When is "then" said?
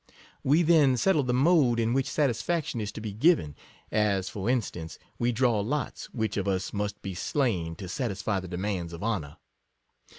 0.63-0.97